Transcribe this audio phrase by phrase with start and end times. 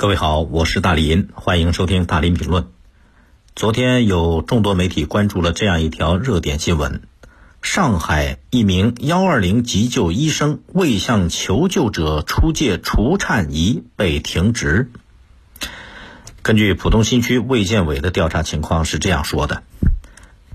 [0.00, 2.68] 各位好，我是大林，欢迎收听大林评论。
[3.56, 7.02] 昨天有众多媒体关注了这样一条热点新闻：
[7.62, 14.88] 上海一名幺二零急救医生未向求救者出借除颤仪被停职。
[16.42, 19.64] 根据浦东新区卫健委的调查情况是这样说的：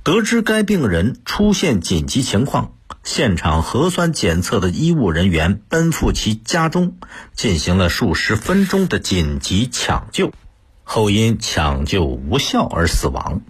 [0.04, 2.71] 得知该病人出现紧急情况。
[3.04, 6.96] 现场核酸检测的医务人员奔赴其家中，
[7.36, 10.32] 进行了数十分钟的紧急抢救，
[10.84, 13.42] 后因抢救无效而死亡。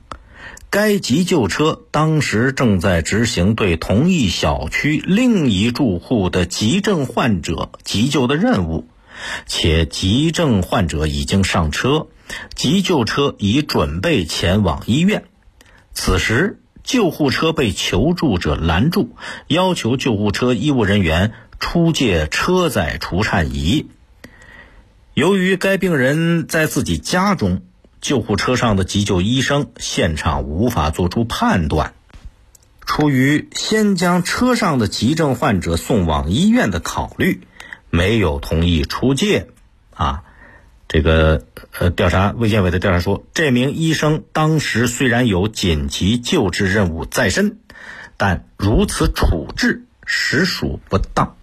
[0.72, 8.88] 该急救车当时正在执行对同一小区另一住户的急症患者急救的任务，
[9.46, 12.08] 且急症患者已经上车，
[12.56, 15.26] 急救车已准备前往医院。
[15.94, 16.60] 此时。
[16.84, 19.16] 救护车被求助者拦住，
[19.48, 23.88] 要求救护车医务人员出借车载除颤仪。
[25.14, 27.62] 由于该病人在自己家中，
[28.02, 31.94] 救护车上的急救医生现场无法做出判断，
[32.86, 37.42] 出于先将车上的急症患者送往医院的考虑，
[37.90, 39.48] 没有同意出借。
[39.94, 40.24] 啊。
[40.94, 41.42] 这个
[41.80, 47.58] 呃，调查卫健委的调查说，这名医生当时虽然有紧急救治任务在身，
[48.16, 51.36] 但如此处置实属不当。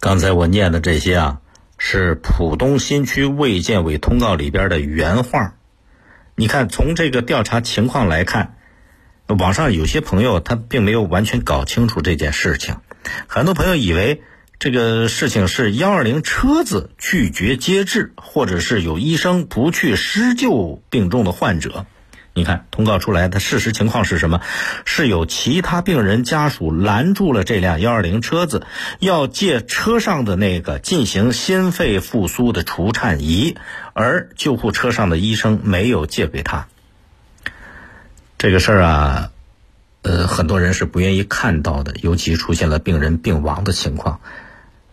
[0.00, 1.40] 刚才我念的这些啊，
[1.78, 5.54] 是浦东新区卫健委通告里边的原话。
[6.34, 8.56] 你看，从这个调查情况来看，
[9.28, 12.78] 网上有些朋友他并没有完全搞清楚这件事情，
[13.28, 14.22] 很多朋友以为。
[14.64, 21.84] 这个事情是幺二零车子拒绝接治，或者是有医生不去施救病重的患者。
[22.32, 24.40] 你看通告出来的事实情况是什么？
[24.86, 28.66] 是有其他病人家属拦住了这辆幺二零车子，
[29.00, 33.58] 要借车上的那个进行心肺复苏的除颤仪，
[33.92, 36.68] 而救护车上的医生没有借给他。
[38.38, 39.30] 这个事儿啊，
[40.00, 44.20] 呃，很多人是不愿意看到的，尤其出现了病人病亡的情况。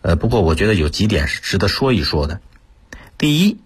[0.02, 2.40] 呃，不过我觉得有几点是值得说一说的。
[3.18, 3.58] 第一，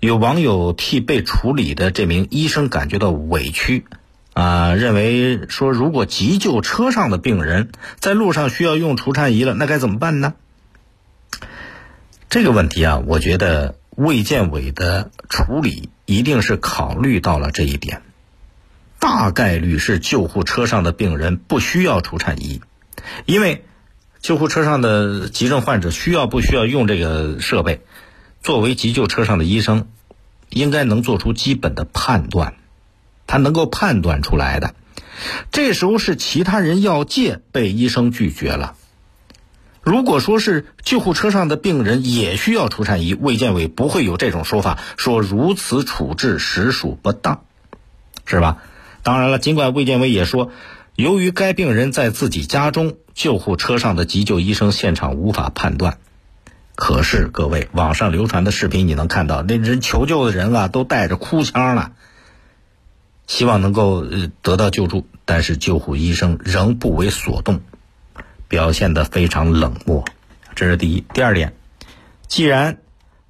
[0.00, 3.86] 有网友替被处理的这名医生感觉到委屈，
[4.34, 10.34] 啊，认为说如果急救车上的病人在路上需要用除颤仪了，那该怎么办呢？
[12.28, 18.02] 这个问题啊，我觉得卫健委的处理一定是考虑到了这一点，
[18.98, 22.60] 大概率是救护车上的病人不需要除颤仪，
[23.24, 23.64] 因为。
[24.22, 27.80] 救护车上的急症患者需要不需要用这个设备？
[28.40, 29.88] 作为急救车上的医生，
[30.48, 32.54] 应该能做出基本的判断，
[33.26, 34.76] 他能够判断出来的。
[35.50, 38.76] 这时候是其他人要借，被医生拒绝了。
[39.82, 47.42] 如果说是救护车上的病人也需要除颤仪，卫健委不会有这种说法，说如此处置实属不当，
[48.24, 48.58] 是吧？
[49.02, 50.52] 当然了，尽管卫健委也说。
[50.94, 55.98] 由于该病人在自己家中，救护车上的急救医生现场无法判断。
[56.74, 61.92] 可是各位，网上流传的视频你能看到，那人求救的人啊，都带着哭腔了，
[63.26, 64.04] 希望能够
[64.42, 67.60] 得到救助，但是救护医生仍不为所动，
[68.48, 70.04] 表现得非常冷漠。
[70.54, 71.04] 这是第一。
[71.14, 71.54] 第二点，
[72.28, 72.78] 既然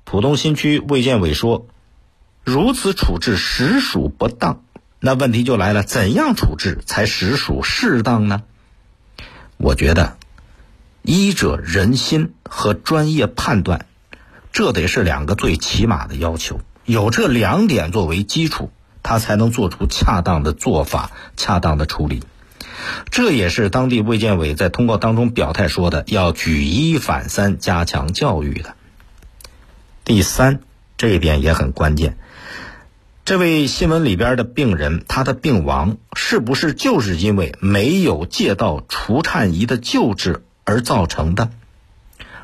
[0.04, 1.66] 浦东新区卫健委说
[2.42, 4.64] 如此处置实属不当。
[5.04, 8.44] 那问题就来了，怎样处置才实属适当呢？
[9.56, 10.16] 我觉得，
[11.02, 13.86] 医者仁心和专业判断，
[14.52, 16.60] 这得是两个最起码的要求。
[16.84, 18.70] 有这两点作为基础，
[19.02, 22.22] 他才能做出恰当的做法、恰当的处理。
[23.10, 28.76] 这也是当地卫健委在通告当中表态说的，要举一反三，加强教育的。
[30.04, 30.60] 第三，
[30.96, 32.16] 这一点也很关键。
[33.24, 41.50] 这位新闻里边的病人，他的病亡是不是就是因为没有借到除颤仪的救治而造成的？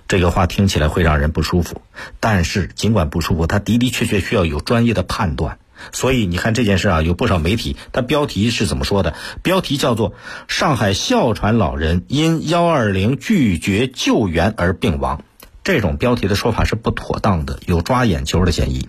[0.07, 1.83] 这个话听起来会让人不舒服，
[2.21, 5.59] 但是尽管不舒服，他的的确确需要有专业的判断。
[5.91, 9.15] 所以你看这件事啊，有不少媒体，他标题是怎么说的？
[9.43, 10.15] 标题叫做
[10.47, 15.25] “上海哮喘老人因幺二零拒绝救援而病亡”。
[15.65, 18.89] 这种标题的说法是不妥当的，有抓眼球的嫌疑。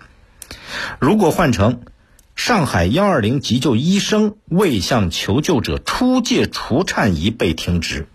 [0.98, 1.80] 如果换成
[2.36, 8.06] 上海幺二零急救医生未向求救者出借除颤仪被停职，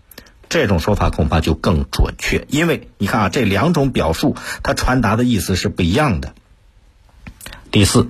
[0.48, 2.44] 这种说法恐怕就更准确。
[2.48, 6.34] 因为你看啊，这两种表述它传达的意思是不一样的。
[7.70, 8.08] 第四，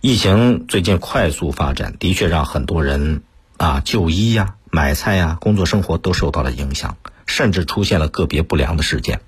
[0.00, 3.22] 疫情最近快速发展，的确让很多人
[3.56, 9.20] 啊就医呀、买菜呀、工作生活都受到了影响，甚至出现了个别不良的事件。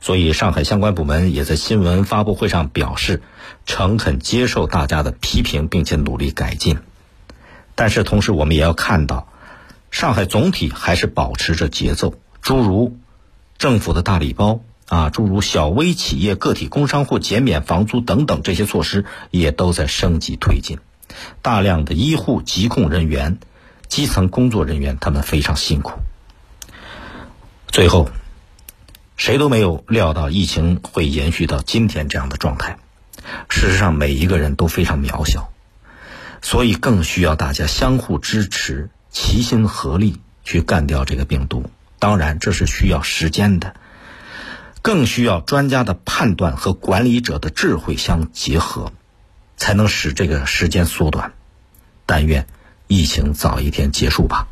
[0.00, 3.22] 所以上海相关部门也在新闻发布会上表示，
[3.66, 6.78] 诚恳接受大家的批评，并且努力改进。
[7.74, 9.28] 但是同时，我们也要看到，
[9.90, 12.96] 上海总体还是保持着节奏，诸如
[13.58, 20.78] 政府的大礼包啊，诸如小微企业、个体工商户减免房租等等这些措施，也都在升级推进。
[21.42, 23.38] 大量的医护、疾控人员、
[23.86, 25.92] 基层工作人员，他们非常辛苦。
[27.68, 28.08] 最后。
[29.18, 32.78] 谁都没有料到疫情会延续到今天这样的状态。
[33.50, 35.52] 事实上，每一个人都非常渺小，
[36.40, 41.68] 所以更需要大家相互支持、齐心合力去干掉这个病毒。
[41.98, 43.74] 当然，这是需要时间的，
[44.82, 48.92] 更需要专家的判断和管理者的智慧相结合，
[49.56, 51.32] 才能使这个时间缩短。
[52.06, 52.46] 但愿
[52.86, 54.46] 疫情早一天结束吧。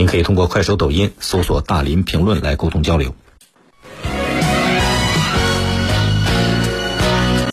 [0.00, 3.14] 您可以通过快手、抖音搜索“大林评论”来沟通交流。